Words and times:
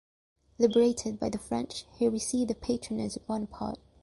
Liberated 0.57 1.19
by 1.19 1.29
the 1.29 1.37
French, 1.37 1.85
he 1.93 2.09
received 2.09 2.49
the 2.49 2.55
patronage 2.55 3.15
of 3.17 3.27
Bonaparte. 3.27 3.77